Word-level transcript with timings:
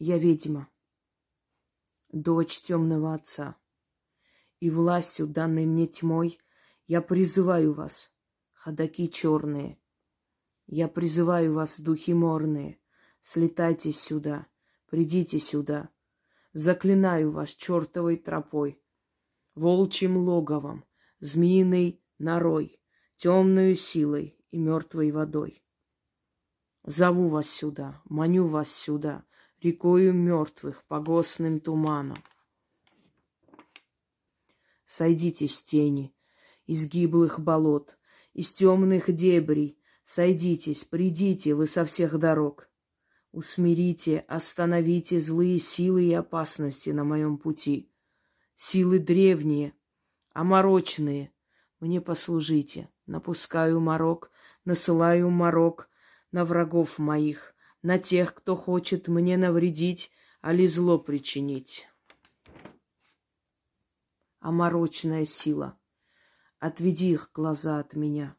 Я 0.00 0.16
ведьма, 0.16 0.68
дочь 2.12 2.60
темного 2.60 3.14
отца, 3.14 3.56
и 4.60 4.70
властью, 4.70 5.26
данной 5.26 5.66
мне 5.66 5.88
тьмой, 5.88 6.38
я 6.86 7.02
призываю 7.02 7.74
вас, 7.74 8.12
ходаки 8.52 9.10
черные, 9.10 9.76
я 10.68 10.86
призываю 10.86 11.52
вас, 11.52 11.80
духи 11.80 12.14
морные, 12.14 12.78
слетайте 13.22 13.90
сюда, 13.90 14.46
придите 14.86 15.40
сюда, 15.40 15.90
заклинаю 16.52 17.32
вас 17.32 17.48
чертовой 17.48 18.18
тропой, 18.18 18.80
волчьим 19.56 20.16
логовом, 20.16 20.84
змеиной 21.18 22.00
норой, 22.18 22.80
темную 23.16 23.74
силой 23.74 24.38
и 24.52 24.58
мертвой 24.58 25.10
водой. 25.10 25.64
Зову 26.84 27.26
вас 27.26 27.50
сюда, 27.50 28.00
маню 28.04 28.46
вас 28.46 28.70
сюда, 28.70 29.24
рекою 29.60 30.12
мертвых, 30.12 30.84
погостным 30.86 31.60
туманом. 31.60 32.18
Сойдите 34.86 35.48
с 35.48 35.62
тени, 35.62 36.14
из 36.66 36.86
гиблых 36.86 37.40
болот, 37.40 37.98
из 38.32 38.52
темных 38.52 39.12
дебрей, 39.12 39.78
сойдитесь, 40.04 40.84
придите 40.84 41.54
вы 41.54 41.66
со 41.66 41.84
всех 41.84 42.18
дорог. 42.18 42.70
Усмирите, 43.32 44.24
остановите 44.28 45.20
злые 45.20 45.58
силы 45.58 46.04
и 46.04 46.12
опасности 46.14 46.90
на 46.90 47.04
моем 47.04 47.36
пути. 47.36 47.92
Силы 48.56 48.98
древние, 48.98 49.74
оморочные, 50.32 51.32
мне 51.80 52.00
послужите. 52.00 52.88
Напускаю 53.06 53.80
морок, 53.80 54.30
насылаю 54.64 55.30
морок 55.30 55.88
на 56.30 56.44
врагов 56.44 56.98
моих, 56.98 57.54
на 57.82 57.98
тех, 57.98 58.34
кто 58.34 58.56
хочет 58.56 59.08
мне 59.08 59.36
навредить, 59.36 60.10
али 60.40 60.66
зло 60.66 60.98
причинить. 60.98 61.88
Оморочная 64.40 65.24
сила, 65.24 65.78
отведи 66.58 67.12
их 67.12 67.30
глаза 67.32 67.78
от 67.78 67.94
меня, 67.94 68.36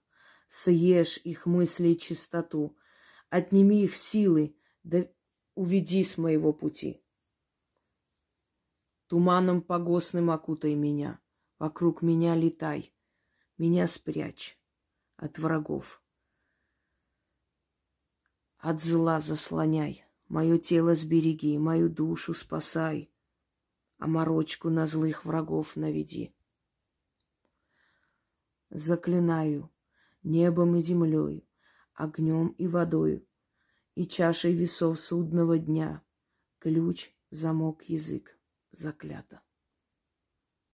съешь 0.48 1.18
их 1.18 1.46
мысли 1.46 1.90
и 1.90 1.98
чистоту, 1.98 2.78
отними 3.30 3.84
их 3.84 3.96
силы, 3.96 4.56
да 4.84 5.08
уведи 5.56 6.04
с 6.04 6.18
моего 6.18 6.54
пути. 6.54 7.04
Туманом 9.08 9.62
погостным 9.62 10.32
окутай 10.32 10.76
меня, 10.76 11.20
вокруг 11.58 12.02
меня 12.02 12.36
летай, 12.36 12.94
меня 13.58 13.88
спрячь 13.88 14.58
от 15.18 15.38
врагов. 15.38 16.02
От 18.60 18.82
зла 18.82 19.22
заслоняй, 19.22 20.04
мое 20.28 20.58
тело 20.58 20.94
сбереги, 20.94 21.58
мою 21.58 21.90
душу 21.90 22.34
спасай, 22.34 23.10
а 23.98 24.08
морочку 24.08 24.70
на 24.70 24.86
злых 24.86 25.24
врагов 25.24 25.78
наведи. 25.78 26.34
Заклинаю 28.70 29.70
небом 30.24 30.76
и 30.76 30.82
землей, 30.82 31.48
огнем 31.94 32.50
и 32.58 32.68
водою, 32.68 33.26
и 33.96 34.06
чашей 34.06 34.54
весов 34.54 35.00
судного 35.00 35.58
дня, 35.58 36.04
ключ, 36.60 37.12
замок, 37.32 37.84
язык 37.84 38.38
заклято. 38.72 39.42